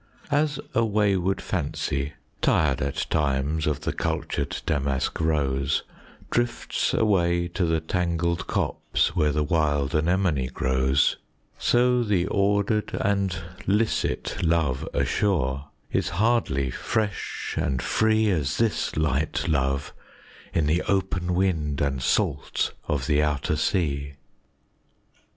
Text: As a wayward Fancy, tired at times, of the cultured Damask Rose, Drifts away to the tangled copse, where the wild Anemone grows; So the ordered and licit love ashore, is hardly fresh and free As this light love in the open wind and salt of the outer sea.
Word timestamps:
As 0.31 0.59
a 0.73 0.83
wayward 0.83 1.41
Fancy, 1.41 2.13
tired 2.41 2.81
at 2.81 3.05
times, 3.11 3.67
of 3.67 3.81
the 3.81 3.93
cultured 3.93 4.59
Damask 4.65 5.21
Rose, 5.21 5.83
Drifts 6.31 6.95
away 6.95 7.47
to 7.49 7.65
the 7.65 7.81
tangled 7.81 8.47
copse, 8.47 9.15
where 9.15 9.31
the 9.31 9.43
wild 9.43 9.93
Anemone 9.93 10.47
grows; 10.47 11.17
So 11.59 12.01
the 12.01 12.25
ordered 12.25 12.95
and 12.99 13.37
licit 13.67 14.41
love 14.43 14.89
ashore, 14.91 15.67
is 15.91 16.09
hardly 16.17 16.71
fresh 16.71 17.53
and 17.55 17.79
free 17.79 18.27
As 18.31 18.57
this 18.57 18.97
light 18.97 19.47
love 19.47 19.93
in 20.51 20.65
the 20.65 20.81
open 20.87 21.35
wind 21.35 21.79
and 21.79 22.01
salt 22.01 22.73
of 22.87 23.05
the 23.05 23.21
outer 23.21 23.55
sea. 23.55 24.15